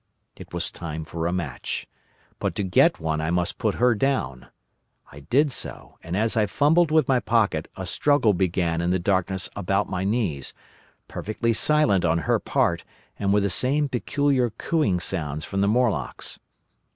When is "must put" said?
3.29-3.75